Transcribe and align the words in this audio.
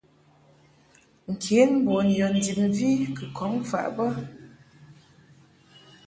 Nkenbun 1.31 2.07
yɔ 2.17 2.27
ndib 2.35 2.57
mvi 2.67 2.89
ma 3.09 3.15
ŋkɔŋ 3.29 3.53
faʼ 3.69 3.87
bə. 3.95 4.05